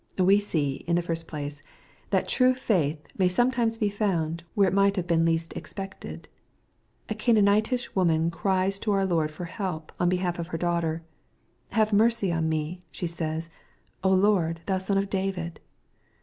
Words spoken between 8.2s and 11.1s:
cries to our Lord for help, on behalf of her. daughter.